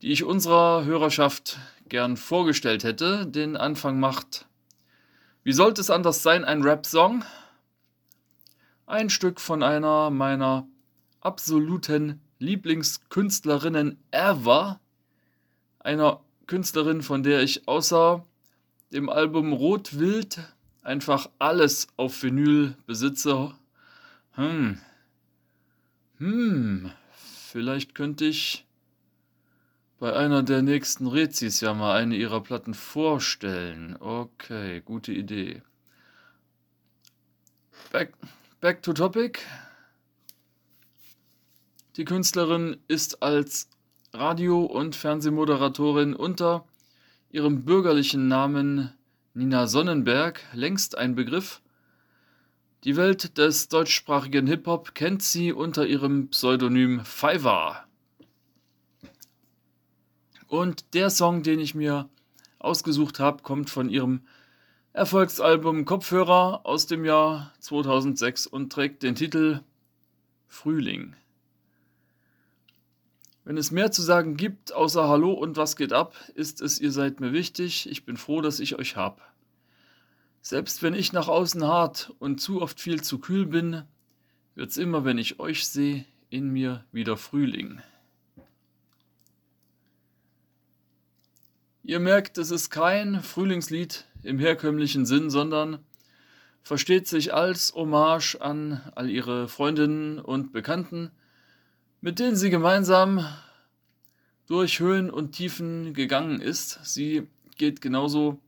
die 0.00 0.12
ich 0.12 0.24
unserer 0.24 0.84
Hörerschaft 0.84 1.58
gern 1.88 2.16
vorgestellt 2.16 2.84
hätte. 2.84 3.26
Den 3.26 3.56
Anfang 3.56 4.00
macht, 4.00 4.46
wie 5.44 5.52
sollte 5.52 5.80
es 5.80 5.90
anders 5.90 6.22
sein, 6.22 6.44
ein 6.44 6.62
Rap-Song? 6.62 7.24
Ein 8.86 9.10
Stück 9.10 9.40
von 9.40 9.62
einer 9.62 10.10
meiner 10.10 10.66
absoluten 11.20 12.20
Lieblingskünstlerinnen 12.38 13.98
ever. 14.10 14.80
Einer 15.82 16.20
Künstlerin, 16.46 17.02
von 17.02 17.22
der 17.22 17.42
ich 17.42 17.66
außer 17.66 18.24
dem 18.92 19.08
Album 19.08 19.52
Rotwild 19.52 20.38
einfach 20.82 21.28
alles 21.38 21.88
auf 21.96 22.22
Vinyl 22.22 22.76
besitze. 22.86 23.54
Hm. 24.32 24.80
Hm. 26.18 26.92
Vielleicht 27.50 27.94
könnte 27.94 28.26
ich 28.26 28.64
bei 29.98 30.12
einer 30.14 30.42
der 30.42 30.62
nächsten 30.62 31.06
Rezis 31.06 31.60
ja 31.60 31.74
mal 31.74 31.96
eine 31.96 32.16
ihrer 32.16 32.42
Platten 32.42 32.74
vorstellen. 32.74 33.96
Okay, 33.98 34.80
gute 34.80 35.12
Idee. 35.12 35.62
Back, 37.90 38.14
back 38.60 38.82
to 38.82 38.92
topic. 38.92 39.40
Die 41.96 42.04
Künstlerin 42.04 42.78
ist 42.88 43.22
als 43.22 43.68
Radio- 44.14 44.64
und 44.64 44.94
Fernsehmoderatorin 44.94 46.14
unter 46.14 46.66
ihrem 47.30 47.64
bürgerlichen 47.64 48.28
Namen 48.28 48.92
Nina 49.32 49.66
Sonnenberg 49.66 50.40
längst 50.52 50.98
ein 50.98 51.14
Begriff. 51.14 51.62
Die 52.84 52.96
Welt 52.96 53.38
des 53.38 53.68
deutschsprachigen 53.68 54.46
Hip-Hop 54.46 54.94
kennt 54.94 55.22
sie 55.22 55.50
unter 55.50 55.86
ihrem 55.86 56.28
Pseudonym 56.28 57.02
Fiverr. 57.06 57.86
Und 60.46 60.92
der 60.92 61.08
Song, 61.08 61.42
den 61.42 61.58
ich 61.58 61.74
mir 61.74 62.10
ausgesucht 62.58 63.18
habe, 63.18 63.42
kommt 63.42 63.70
von 63.70 63.88
ihrem 63.88 64.26
Erfolgsalbum 64.92 65.86
Kopfhörer 65.86 66.66
aus 66.66 66.86
dem 66.86 67.06
Jahr 67.06 67.54
2006 67.60 68.46
und 68.46 68.70
trägt 68.70 69.02
den 69.02 69.14
Titel 69.14 69.60
Frühling. 70.48 71.16
Wenn 73.44 73.56
es 73.56 73.72
mehr 73.72 73.90
zu 73.90 74.02
sagen 74.02 74.36
gibt, 74.36 74.72
außer 74.72 75.08
Hallo 75.08 75.32
und 75.32 75.56
was 75.56 75.74
geht 75.74 75.92
ab, 75.92 76.14
ist 76.34 76.60
es, 76.60 76.80
ihr 76.80 76.92
seid 76.92 77.18
mir 77.18 77.32
wichtig, 77.32 77.90
ich 77.90 78.04
bin 78.04 78.16
froh, 78.16 78.40
dass 78.40 78.60
ich 78.60 78.78
euch 78.78 78.96
hab. 78.96 79.20
Selbst 80.42 80.82
wenn 80.82 80.94
ich 80.94 81.12
nach 81.12 81.28
außen 81.28 81.64
hart 81.64 82.14
und 82.20 82.40
zu 82.40 82.62
oft 82.62 82.80
viel 82.80 83.02
zu 83.02 83.18
kühl 83.18 83.46
bin, 83.46 83.82
wird's 84.54 84.76
immer, 84.76 85.04
wenn 85.04 85.18
ich 85.18 85.40
euch 85.40 85.66
sehe, 85.66 86.04
in 86.30 86.50
mir 86.50 86.84
wieder 86.92 87.16
Frühling. 87.16 87.80
Ihr 91.82 91.98
merkt, 91.98 92.38
es 92.38 92.52
ist 92.52 92.70
kein 92.70 93.22
Frühlingslied 93.22 94.06
im 94.22 94.38
herkömmlichen 94.38 95.04
Sinn, 95.04 95.30
sondern 95.30 95.80
versteht 96.62 97.08
sich 97.08 97.34
als 97.34 97.74
Hommage 97.74 98.36
an 98.40 98.80
all 98.94 99.10
ihre 99.10 99.48
Freundinnen 99.48 100.20
und 100.20 100.52
Bekannten, 100.52 101.10
mit 102.02 102.18
denen 102.18 102.34
sie 102.34 102.50
gemeinsam 102.50 103.24
durch 104.48 104.80
Höhen 104.80 105.08
und 105.08 105.32
Tiefen 105.32 105.94
gegangen 105.94 106.40
ist. 106.40 106.80
Sie 106.82 107.28
geht 107.56 107.80
genauso 107.80 108.40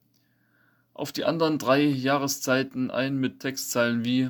auf 0.93 1.13
die 1.13 1.25
anderen 1.25 1.59
drei 1.59 1.83
Jahreszeiten 1.83 2.91
ein 2.91 3.17
mit 3.19 3.39
Textzeilen 3.39 4.05
wie 4.05 4.29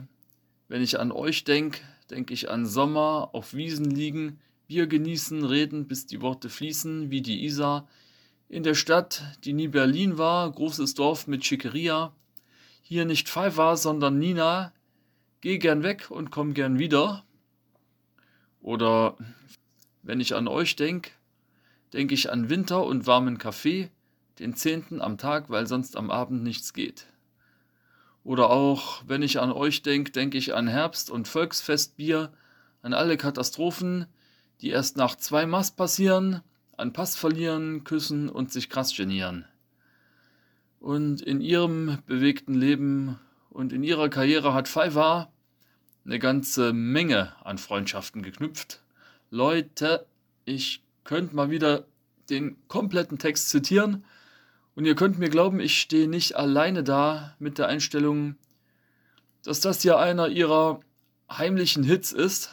Wenn 0.69 0.83
ich 0.83 1.00
an 1.00 1.11
euch 1.11 1.45
denk, 1.45 1.81
denk 2.11 2.31
ich 2.31 2.50
an 2.50 2.66
Sommer, 2.66 3.31
auf 3.33 3.54
Wiesen 3.54 3.90
liegen, 3.90 4.40
Bier 4.66 4.87
genießen, 4.87 5.43
reden, 5.43 5.88
bis 5.88 6.04
die 6.04 6.21
Worte 6.21 6.50
fließen, 6.50 7.11
wie 7.11 7.23
die 7.23 7.45
Isar, 7.45 7.88
in 8.50 8.62
der 8.62 8.75
Stadt, 8.75 9.23
die 9.45 9.54
nie 9.54 9.69
Berlin 9.69 10.19
war, 10.19 10.50
großes 10.50 10.95
Dorf 10.95 11.26
mit 11.26 11.47
Schickeria. 11.47 12.12
Hier 12.83 13.07
nicht 13.07 13.28
Pfeiffer, 13.31 13.78
sondern 13.78 14.19
Nina. 14.19 14.73
Geh 15.40 15.57
gern 15.57 15.83
weg 15.83 16.11
und 16.11 16.31
komm 16.31 16.52
gern 16.52 16.78
wieder. 16.78 17.25
Oder 18.64 19.18
wenn 20.02 20.21
ich 20.21 20.35
an 20.35 20.49
euch 20.49 20.75
denk, 20.75 21.12
denk 21.92 22.11
ich 22.11 22.33
an 22.33 22.49
Winter 22.49 22.83
und 22.87 23.06
warmen 23.06 23.37
Kaffee, 23.37 23.90
den 24.38 24.56
zehnten 24.56 25.02
am 25.02 25.18
Tag, 25.18 25.50
weil 25.50 25.66
sonst 25.66 25.99
am 25.99 26.11
Abend 26.11 26.42
nichts 26.42 26.73
geht. 26.73 27.06
Oder 28.25 28.49
auch, 28.49 29.02
wenn 29.06 29.21
ich 29.21 29.38
an 29.38 29.52
euch 29.52 29.83
denk, 29.83 30.14
denk 30.14 30.35
ich 30.35 30.54
an 30.54 30.66
Herbst 30.66 31.11
und 31.11 31.28
Volksfestbier, 31.28 32.33
an 32.80 32.94
alle 32.94 33.18
Katastrophen, 33.18 34.06
die 34.62 34.71
erst 34.71 34.97
nach 34.97 35.14
zwei 35.16 35.44
Mast 35.44 35.76
passieren, 35.76 36.40
an 36.78 36.94
Pass 36.94 37.16
verlieren, 37.16 37.85
küssen 37.85 38.30
und 38.30 38.50
sich 38.50 38.71
krass 38.71 38.97
genieren. 38.97 39.44
Und 40.80 41.21
in 41.21 41.42
ihrem 41.42 41.99
bewegten 42.06 42.54
Leben 42.54 43.18
und 43.50 43.75
in 43.75 43.83
ihrer 43.83 44.09
Karriere 44.09 44.54
hat 44.54 44.68
Pfeiffer 44.68 45.34
eine 46.04 46.18
ganze 46.18 46.73
Menge 46.73 47.32
an 47.44 47.58
Freundschaften 47.58 48.23
geknüpft. 48.23 48.82
Leute, 49.30 50.06
ich 50.44 50.82
könnte 51.04 51.34
mal 51.34 51.50
wieder 51.50 51.87
den 52.30 52.56
kompletten 52.68 53.18
Text 53.18 53.49
zitieren 53.50 54.04
und 54.75 54.84
ihr 54.84 54.94
könnt 54.94 55.18
mir 55.18 55.30
glauben, 55.30 55.61
ich 55.61 55.80
stehe 55.80 56.08
nicht 56.08 56.37
alleine 56.37 56.82
da 56.82 57.34
mit 57.38 57.58
der 57.58 57.68
Einstellung, 57.68 58.37
dass 59.42 59.61
das 59.61 59.82
hier 59.82 59.99
einer 59.99 60.28
ihrer 60.28 60.80
heimlichen 61.30 61.84
Hits 61.84 62.12
ist, 62.12 62.50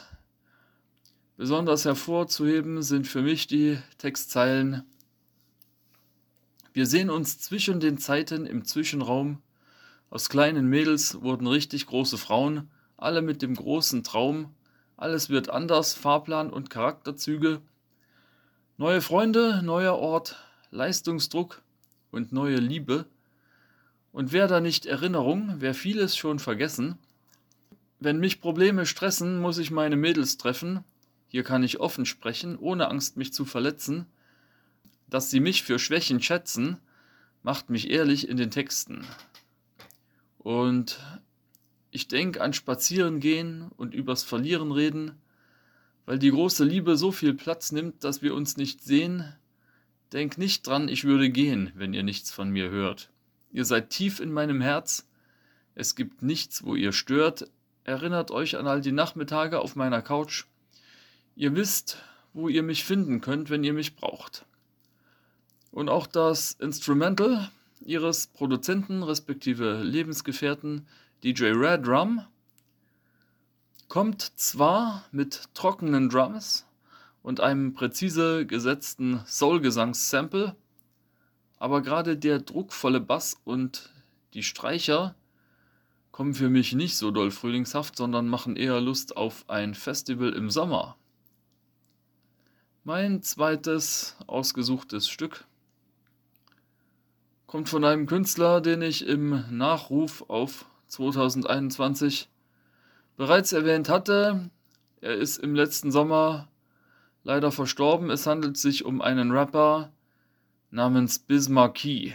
Besonders 1.42 1.84
hervorzuheben 1.86 2.82
sind 2.82 3.08
für 3.08 3.20
mich 3.20 3.48
die 3.48 3.78
Textzeilen. 3.98 4.84
Wir 6.72 6.86
sehen 6.86 7.10
uns 7.10 7.40
zwischen 7.40 7.80
den 7.80 7.98
Zeiten 7.98 8.46
im 8.46 8.64
Zwischenraum. 8.64 9.42
Aus 10.08 10.28
kleinen 10.28 10.68
Mädels 10.68 11.20
wurden 11.22 11.48
richtig 11.48 11.86
große 11.86 12.16
Frauen, 12.16 12.70
alle 13.02 13.22
mit 13.22 13.42
dem 13.42 13.54
großen 13.54 14.02
Traum. 14.04 14.54
Alles 14.96 15.28
wird 15.28 15.50
anders, 15.50 15.94
Fahrplan 15.94 16.50
und 16.50 16.70
Charakterzüge. 16.70 17.60
Neue 18.76 19.00
Freunde, 19.00 19.62
neuer 19.62 19.96
Ort, 19.96 20.36
Leistungsdruck 20.70 21.62
und 22.10 22.32
neue 22.32 22.56
Liebe. 22.56 23.06
Und 24.12 24.32
wer 24.32 24.46
da 24.46 24.60
nicht 24.60 24.86
Erinnerung, 24.86 25.56
wer 25.58 25.74
vieles 25.74 26.16
schon 26.16 26.38
vergessen. 26.38 26.98
Wenn 27.98 28.18
mich 28.18 28.40
Probleme 28.40 28.86
stressen, 28.86 29.40
muss 29.40 29.58
ich 29.58 29.70
meine 29.70 29.96
Mädels 29.96 30.36
treffen, 30.38 30.84
hier 31.28 31.44
kann 31.44 31.62
ich 31.62 31.80
offen 31.80 32.04
sprechen, 32.04 32.58
ohne 32.58 32.88
Angst, 32.88 33.16
mich 33.16 33.32
zu 33.32 33.44
verletzen. 33.44 34.06
Dass 35.08 35.30
sie 35.30 35.40
mich 35.40 35.62
für 35.62 35.78
Schwächen 35.78 36.20
schätzen, 36.20 36.78
macht 37.42 37.70
mich 37.70 37.90
ehrlich 37.90 38.28
in 38.28 38.36
den 38.36 38.50
Texten. 38.50 39.06
Und 40.38 40.98
ich 41.92 42.08
denke 42.08 42.40
an 42.40 42.54
Spazieren 42.54 43.20
gehen 43.20 43.70
und 43.76 43.94
übers 43.94 44.24
Verlieren 44.24 44.72
reden, 44.72 45.12
weil 46.06 46.18
die 46.18 46.30
große 46.30 46.64
Liebe 46.64 46.96
so 46.96 47.12
viel 47.12 47.34
Platz 47.34 47.70
nimmt, 47.70 48.02
dass 48.02 48.22
wir 48.22 48.34
uns 48.34 48.56
nicht 48.56 48.82
sehen. 48.82 49.30
Denk 50.12 50.38
nicht 50.38 50.66
dran, 50.66 50.88
ich 50.88 51.04
würde 51.04 51.28
gehen, 51.28 51.70
wenn 51.74 51.92
ihr 51.92 52.02
nichts 52.02 52.32
von 52.32 52.48
mir 52.48 52.70
hört. 52.70 53.10
Ihr 53.52 53.66
seid 53.66 53.90
tief 53.90 54.20
in 54.20 54.32
meinem 54.32 54.62
Herz. 54.62 55.06
Es 55.74 55.94
gibt 55.94 56.22
nichts, 56.22 56.64
wo 56.64 56.74
ihr 56.74 56.92
stört. 56.92 57.50
Erinnert 57.84 58.30
euch 58.30 58.56
an 58.56 58.66
all 58.66 58.80
die 58.80 58.92
Nachmittage 58.92 59.60
auf 59.60 59.76
meiner 59.76 60.00
Couch. 60.00 60.46
Ihr 61.36 61.54
wisst, 61.54 61.98
wo 62.32 62.48
ihr 62.48 62.62
mich 62.62 62.84
finden 62.84 63.20
könnt, 63.20 63.50
wenn 63.50 63.64
ihr 63.64 63.74
mich 63.74 63.96
braucht. 63.96 64.46
Und 65.70 65.90
auch 65.90 66.06
das 66.06 66.52
Instrumental 66.52 67.50
ihres 67.84 68.28
Produzenten 68.28 69.02
respektive 69.02 69.82
Lebensgefährten 69.82 70.86
DJ 71.22 71.52
Red 71.52 71.86
Drum 71.86 72.26
kommt 73.86 74.22
zwar 74.22 75.04
mit 75.12 75.54
trockenen 75.54 76.08
Drums 76.08 76.66
und 77.22 77.38
einem 77.38 77.74
präzise 77.74 78.44
gesetzten 78.44 79.20
Soul-Gesangs-Sample, 79.24 80.56
aber 81.58 81.80
gerade 81.80 82.16
der 82.16 82.40
druckvolle 82.40 83.00
Bass 83.00 83.36
und 83.44 83.92
die 84.34 84.42
Streicher 84.42 85.14
kommen 86.10 86.34
für 86.34 86.50
mich 86.50 86.72
nicht 86.72 86.96
so 86.96 87.12
doll 87.12 87.30
frühlingshaft, 87.30 87.96
sondern 87.96 88.26
machen 88.26 88.56
eher 88.56 88.80
Lust 88.80 89.16
auf 89.16 89.48
ein 89.48 89.74
Festival 89.76 90.32
im 90.32 90.50
Sommer. 90.50 90.96
Mein 92.82 93.22
zweites 93.22 94.16
ausgesuchtes 94.26 95.08
Stück 95.08 95.44
kommt 97.46 97.68
von 97.68 97.84
einem 97.84 98.06
Künstler, 98.06 98.60
den 98.60 98.82
ich 98.82 99.06
im 99.06 99.44
Nachruf 99.56 100.24
auf 100.28 100.66
2021 100.92 102.28
bereits 103.16 103.52
erwähnt 103.52 103.88
hatte. 103.88 104.50
Er 105.00 105.14
ist 105.14 105.38
im 105.38 105.54
letzten 105.54 105.90
Sommer 105.90 106.48
leider 107.24 107.50
verstorben. 107.50 108.10
Es 108.10 108.26
handelt 108.26 108.58
sich 108.58 108.84
um 108.84 109.00
einen 109.00 109.30
Rapper 109.30 109.90
namens 110.70 111.18
Bismarcky. 111.18 112.14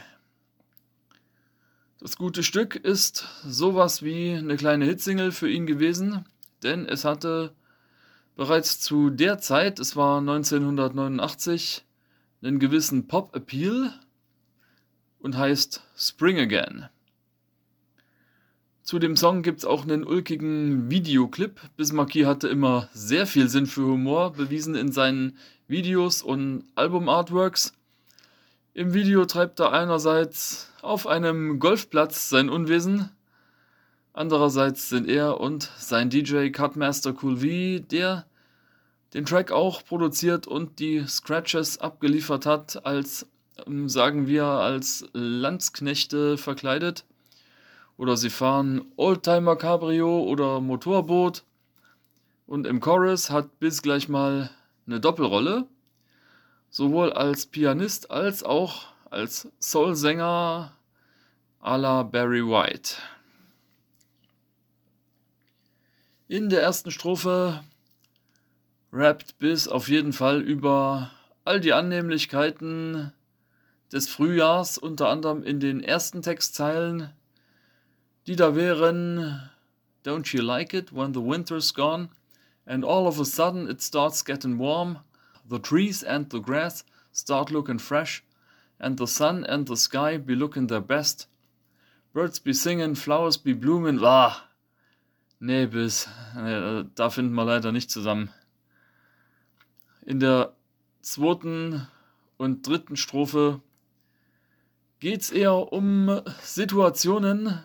Das 2.00 2.18
gute 2.18 2.44
Stück 2.44 2.76
ist 2.76 3.26
sowas 3.44 4.04
wie 4.04 4.36
eine 4.36 4.58
kleine 4.58 4.86
Hitsingle 4.86 5.32
für 5.32 5.50
ihn 5.50 5.66
gewesen, 5.66 6.26
denn 6.62 6.86
es 6.86 7.04
hatte 7.04 7.56
bereits 8.36 8.80
zu 8.80 9.10
der 9.10 9.40
Zeit, 9.40 9.80
es 9.80 9.96
war 9.96 10.20
1989, 10.20 11.84
einen 12.44 12.60
gewissen 12.60 13.08
Pop-Appeal 13.08 13.92
und 15.18 15.36
heißt 15.36 15.84
Spring 15.96 16.38
Again. 16.38 16.90
Zu 18.88 19.00
dem 19.00 19.18
Song 19.18 19.42
gibt 19.42 19.60
es 19.60 19.66
auch 19.66 19.84
einen 19.84 20.06
ulkigen 20.06 20.90
Videoclip. 20.90 21.60
Bismarcky 21.76 22.22
hatte 22.22 22.48
immer 22.48 22.88
sehr 22.94 23.28
viel 23.28 23.50
Sinn 23.50 23.66
für 23.66 23.82
Humor, 23.82 24.32
bewiesen 24.32 24.76
in 24.76 24.94
seinen 24.94 25.36
Videos 25.68 26.22
und 26.22 26.64
Album-Artworks. 26.76 27.74
Im 28.74 28.94
Video 28.94 29.26
treibt 29.26 29.60
er 29.60 29.74
einerseits 29.74 30.72
auf 30.82 31.06
einem 31.06 31.60
Golfplatz 31.60 32.30
sein 32.30 32.48
Unwesen, 32.48 33.10
Andererseits 34.14 34.88
sind 34.88 35.10
er 35.10 35.42
und 35.42 35.70
sein 35.78 36.10
DJ 36.10 36.50
Cutmaster 36.52 37.14
Cool 37.22 37.40
V, 37.40 37.86
der 37.92 38.26
den 39.14 39.26
Track 39.26 39.52
auch 39.52 39.84
produziert 39.84 40.48
und 40.48 40.80
die 40.80 41.06
Scratches 41.06 41.80
abgeliefert 41.80 42.46
hat, 42.46 42.86
als, 42.86 43.28
ähm, 43.66 43.90
sagen 43.90 44.28
wir, 44.28 44.46
als 44.46 45.06
Landsknechte 45.12 46.38
verkleidet. 46.38 47.04
Oder 47.98 48.16
sie 48.16 48.30
fahren 48.30 48.86
Oldtimer 48.96 49.56
Cabrio 49.56 50.24
oder 50.24 50.62
Motorboot. 50.62 51.44
Und 52.46 52.68
im 52.68 52.80
Chorus 52.80 53.30
hat 53.30 53.60
Biz 53.60 53.82
gleich 53.82 54.08
mal 54.08 54.50
eine 54.86 55.00
Doppelrolle. 55.00 55.66
Sowohl 56.70 57.12
als 57.12 57.48
Pianist 57.48 58.12
als 58.12 58.44
auch 58.44 58.86
als 59.10 59.48
Soul-Sänger 59.60 60.72
à 61.62 61.78
la 61.78 62.04
Barry 62.04 62.46
White. 62.46 62.96
In 66.28 66.50
der 66.50 66.62
ersten 66.62 66.92
Strophe 66.92 67.64
rappt 68.92 69.40
Biss 69.40 69.68
auf 69.68 69.88
jeden 69.88 70.14
Fall 70.14 70.42
über 70.42 71.12
all 71.46 71.62
die 71.62 71.74
Annehmlichkeiten 71.74 73.14
des 73.92 74.10
Frühjahrs, 74.10 74.78
unter 74.78 75.08
anderem 75.08 75.44
in 75.44 75.60
den 75.62 75.82
ersten 75.82 76.22
Textzeilen, 76.22 77.10
die 78.28 78.36
da 78.36 78.56
wären 78.56 79.50
Don't 80.04 80.34
you 80.34 80.42
like 80.42 80.74
it 80.74 80.92
when 80.92 81.14
the 81.14 81.22
winter's 81.22 81.74
gone 81.74 82.10
and 82.66 82.84
all 82.84 83.08
of 83.08 83.20
a 83.20 83.26
sudden 83.26 83.70
it 83.70 83.82
starts 83.82 84.24
getting 84.24 84.58
warm? 84.58 85.00
The 85.50 85.60
trees 85.60 86.04
and 86.04 86.30
the 86.30 86.40
grass 86.40 86.84
start 87.12 87.52
looking 87.52 87.80
fresh 87.80 88.24
and 88.80 88.98
the 88.98 89.08
sun 89.08 89.46
and 89.46 89.68
the 89.68 89.78
sky 89.78 90.18
be 90.18 90.36
looking 90.36 90.68
their 90.68 90.82
best. 90.82 91.28
Birds 92.14 92.40
be 92.40 92.54
singing, 92.54 92.96
flowers 92.96 93.38
be 93.38 93.54
blooming. 93.54 94.00
Wah! 94.02 94.36
Nee, 95.40 95.66
bis. 95.68 96.08
Nee, 96.36 96.86
da 96.96 97.10
finden 97.10 97.34
wir 97.34 97.46
leider 97.46 97.72
nicht 97.72 97.92
zusammen. 97.92 98.30
In 100.06 100.20
der 100.20 100.54
zweiten 101.02 101.88
und 102.38 102.68
dritten 102.68 102.96
Strophe 102.96 103.62
geht 105.00 105.22
es 105.22 105.32
eher 105.32 105.72
um 105.72 106.22
Situationen, 106.42 107.60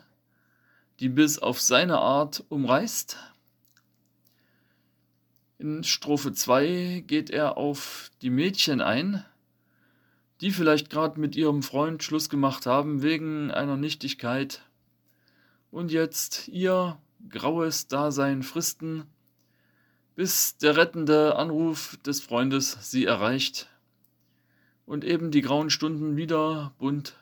die 0.99 1.09
bis 1.09 1.39
auf 1.39 1.61
seine 1.61 1.99
Art 1.99 2.43
umreißt. 2.49 3.17
In 5.59 5.83
Strophe 5.83 6.33
2 6.33 7.03
geht 7.07 7.29
er 7.29 7.57
auf 7.57 8.11
die 8.21 8.29
Mädchen 8.29 8.81
ein, 8.81 9.23
die 10.41 10.51
vielleicht 10.51 10.89
gerade 10.89 11.19
mit 11.19 11.35
ihrem 11.35 11.63
Freund 11.63 12.03
Schluss 12.03 12.29
gemacht 12.29 12.65
haben 12.65 13.01
wegen 13.01 13.51
einer 13.51 13.77
Nichtigkeit 13.77 14.61
und 15.71 15.91
jetzt 15.91 16.47
ihr 16.49 16.97
graues 17.29 17.87
Dasein 17.87 18.43
fristen, 18.43 19.05
bis 20.15 20.57
der 20.57 20.77
rettende 20.77 21.35
Anruf 21.35 21.97
des 22.05 22.21
Freundes 22.21 22.77
sie 22.81 23.05
erreicht 23.05 23.69
und 24.85 25.03
eben 25.03 25.31
die 25.31 25.41
grauen 25.41 25.69
Stunden 25.69 26.17
wieder 26.17 26.73
bunt 26.77 27.15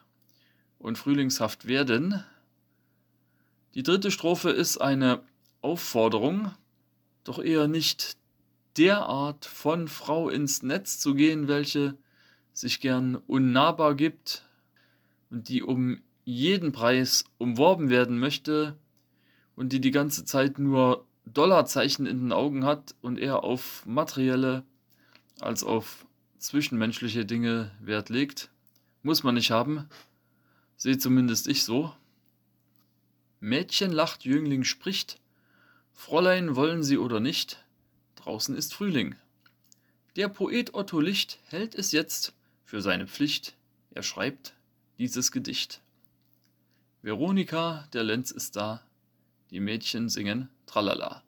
und 0.79 0.97
frühlingshaft 0.97 1.67
werden. 1.67 2.23
Die 3.73 3.83
dritte 3.83 4.11
Strophe 4.11 4.49
ist 4.49 4.77
eine 4.77 5.23
Aufforderung, 5.61 6.51
doch 7.23 7.39
eher 7.39 7.67
nicht 7.67 8.17
derart 8.77 9.45
von 9.45 9.87
Frau 9.87 10.29
ins 10.29 10.63
Netz 10.63 10.99
zu 10.99 11.13
gehen, 11.13 11.47
welche 11.47 11.97
sich 12.53 12.81
gern 12.81 13.15
unnahbar 13.15 13.95
gibt 13.95 14.45
und 15.29 15.49
die 15.49 15.63
um 15.63 16.01
jeden 16.25 16.71
Preis 16.71 17.23
umworben 17.37 17.89
werden 17.89 18.19
möchte, 18.19 18.77
und 19.55 19.73
die 19.73 19.81
die 19.81 19.91
ganze 19.91 20.25
Zeit 20.25 20.57
nur 20.57 21.05
Dollarzeichen 21.25 22.05
in 22.07 22.19
den 22.19 22.31
Augen 22.31 22.65
hat 22.65 22.95
und 23.01 23.19
eher 23.19 23.43
auf 23.43 23.85
materielle 23.85 24.63
als 25.39 25.63
auf 25.63 26.05
zwischenmenschliche 26.39 27.25
Dinge 27.25 27.71
Wert 27.79 28.09
legt. 28.09 28.49
Muss 29.03 29.23
man 29.23 29.35
nicht 29.35 29.51
haben. 29.51 29.87
Sehe 30.77 30.97
zumindest 30.97 31.47
ich 31.47 31.63
so. 31.63 31.93
Mädchen 33.43 33.91
lacht, 33.91 34.23
Jüngling 34.23 34.63
spricht. 34.63 35.19
Fräulein 35.93 36.55
wollen 36.55 36.83
sie 36.83 36.99
oder 36.99 37.19
nicht. 37.19 37.65
Draußen 38.15 38.55
ist 38.55 38.71
Frühling. 38.75 39.15
Der 40.15 40.29
Poet 40.29 40.75
Otto 40.75 40.99
Licht 40.99 41.39
hält 41.47 41.73
es 41.73 41.91
jetzt 41.91 42.33
für 42.65 42.83
seine 42.83 43.07
Pflicht. 43.07 43.55
Er 43.95 44.03
schreibt 44.03 44.53
dieses 44.99 45.31
Gedicht. 45.31 45.81
Veronika, 47.01 47.87
der 47.93 48.03
Lenz 48.03 48.29
ist 48.29 48.55
da, 48.55 48.83
die 49.49 49.59
Mädchen 49.59 50.07
singen 50.07 50.47
Tralala. 50.67 51.23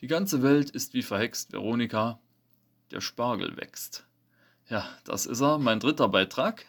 Die 0.00 0.08
ganze 0.08 0.42
Welt 0.42 0.70
ist 0.70 0.94
wie 0.94 1.02
verhext, 1.02 1.52
Veronika. 1.52 2.18
Der 2.90 3.00
Spargel 3.00 3.56
wächst. 3.56 4.04
Ja, 4.68 4.88
das 5.04 5.26
ist 5.26 5.40
er, 5.40 5.58
mein 5.58 5.78
dritter 5.78 6.08
Beitrag. 6.08 6.66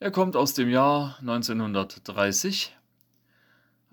Er 0.00 0.10
kommt 0.10 0.34
aus 0.34 0.54
dem 0.54 0.70
Jahr 0.70 1.18
1930. 1.20 2.74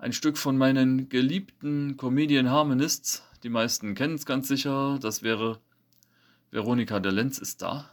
Ein 0.00 0.14
Stück 0.14 0.38
von 0.38 0.56
meinen 0.56 1.10
geliebten 1.10 1.98
Comedian 1.98 2.48
Harmonists. 2.48 3.22
Die 3.42 3.50
meisten 3.50 3.94
kennen 3.94 4.14
es 4.14 4.24
ganz 4.24 4.48
sicher. 4.48 4.98
Das 4.98 5.22
wäre 5.22 5.60
Veronika 6.50 7.00
der 7.00 7.12
Lenz 7.12 7.36
ist 7.36 7.60
da. 7.60 7.90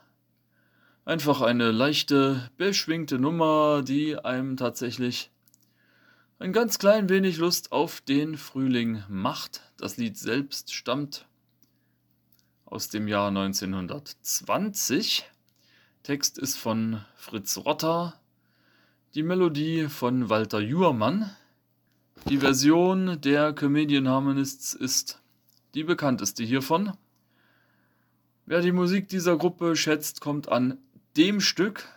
Einfach 1.04 1.42
eine 1.42 1.72
leichte, 1.72 2.50
beschwingte 2.56 3.20
Nummer, 3.20 3.82
die 3.84 4.18
einem 4.18 4.56
tatsächlich 4.56 5.32
ein 6.40 6.54
ganz 6.54 6.80
klein 6.80 7.10
wenig 7.10 7.40
Lust 7.40 7.74
auf 7.74 8.00
den 8.00 8.38
Frühling 8.38 9.04
macht. 9.10 9.64
Das 9.76 9.98
Lied 9.98 10.18
selbst 10.18 10.74
stammt 10.74 11.28
aus 12.64 12.88
dem 12.88 13.10
Jahr 13.10 13.28
1920. 13.28 15.26
Text 16.04 16.38
ist 16.38 16.56
von 16.56 17.04
Fritz 17.18 17.58
Rotter. 17.58 18.18
Die 19.14 19.24
Melodie 19.24 19.90
von 19.90 20.30
Walter 20.30 20.62
Juhrmann. 20.62 21.36
Die 22.30 22.40
Version 22.40 23.22
der 23.22 23.54
Comedian 23.54 24.10
Harmonists 24.10 24.74
ist 24.74 25.22
die 25.74 25.86
bekannteste 25.86 26.44
hiervon. 26.44 26.92
Wer 28.46 28.60
die 28.60 28.74
Musik 28.74 29.08
dieser 29.08 29.38
Gruppe 29.38 29.78
schätzt, 29.78 30.20
kommt 30.20 30.50
an 30.50 30.78
dem 31.16 31.40
Stück 31.40 31.88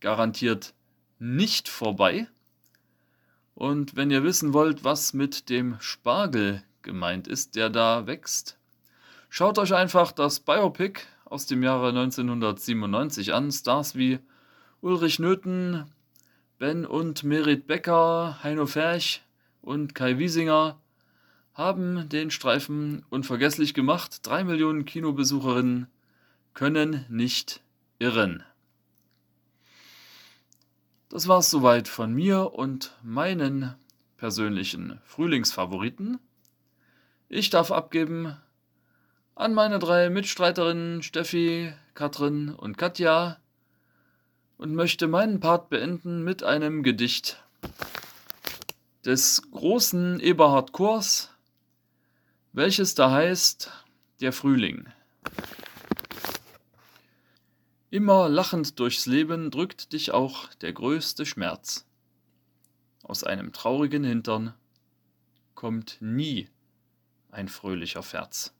garantiert 0.00 0.74
nicht 1.18 1.70
vorbei. 1.70 2.28
Und 3.54 3.96
wenn 3.96 4.10
ihr 4.10 4.22
wissen 4.22 4.52
wollt, 4.52 4.84
was 4.84 5.14
mit 5.14 5.48
dem 5.48 5.76
Spargel 5.80 6.62
gemeint 6.82 7.26
ist, 7.26 7.56
der 7.56 7.70
da 7.70 8.06
wächst, 8.06 8.58
schaut 9.30 9.58
euch 9.58 9.72
einfach 9.72 10.12
das 10.12 10.40
Biopic 10.40 11.00
aus 11.24 11.46
dem 11.46 11.62
Jahre 11.62 11.88
1997 11.88 13.32
an. 13.32 13.50
Stars 13.50 13.94
wie 13.94 14.18
Ulrich 14.82 15.18
Nöthen, 15.20 15.90
Ben 16.58 16.84
und 16.84 17.24
Merit 17.24 17.66
Becker, 17.66 18.42
Heino 18.42 18.66
Ferch 18.66 19.22
und 19.62 19.94
Kai 19.94 20.18
Wiesinger 20.18 20.78
haben 21.54 22.08
den 22.08 22.30
Streifen 22.30 23.04
unvergesslich 23.10 23.74
gemacht. 23.74 24.20
Drei 24.22 24.44
Millionen 24.44 24.84
Kinobesucherinnen 24.84 25.88
können 26.54 27.04
nicht 27.08 27.60
irren. 27.98 28.42
Das 31.08 31.26
war's 31.26 31.50
soweit 31.50 31.88
von 31.88 32.14
mir 32.14 32.52
und 32.54 32.96
meinen 33.02 33.74
persönlichen 34.16 35.00
Frühlingsfavoriten. 35.04 36.18
Ich 37.28 37.50
darf 37.50 37.72
abgeben 37.72 38.36
an 39.34 39.54
meine 39.54 39.78
drei 39.78 40.10
Mitstreiterinnen 40.10 41.02
Steffi, 41.02 41.72
Katrin 41.94 42.50
und 42.50 42.78
Katja 42.78 43.38
und 44.56 44.74
möchte 44.74 45.08
meinen 45.08 45.40
Part 45.40 45.70
beenden 45.70 46.22
mit 46.22 46.42
einem 46.42 46.82
Gedicht 46.82 47.42
des 49.04 49.40
großen 49.50 50.20
Eberhard 50.20 50.72
Kors, 50.72 51.30
welches 52.52 52.94
da 52.94 53.10
heißt 53.10 53.70
Der 54.20 54.32
Frühling. 54.32 54.86
Immer 57.88 58.28
lachend 58.28 58.78
durchs 58.78 59.06
Leben 59.06 59.50
drückt 59.50 59.92
dich 59.92 60.12
auch 60.12 60.52
der 60.54 60.72
größte 60.72 61.24
Schmerz. 61.24 61.86
Aus 63.02 63.24
einem 63.24 63.52
traurigen 63.52 64.04
Hintern 64.04 64.54
kommt 65.54 65.96
nie 66.00 66.48
ein 67.30 67.48
fröhlicher 67.48 68.02
Ferz. 68.02 68.52